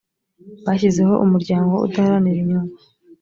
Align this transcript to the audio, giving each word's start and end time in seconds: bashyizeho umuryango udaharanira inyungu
bashyizeho 0.65 1.13
umuryango 1.25 1.73
udaharanira 1.85 2.37
inyungu 2.41 2.75